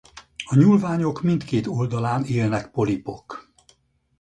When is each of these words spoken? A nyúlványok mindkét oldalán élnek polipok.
A 0.45 0.55
nyúlványok 0.55 1.21
mindkét 1.21 1.67
oldalán 1.67 2.23
élnek 2.23 2.71
polipok. 2.71 3.53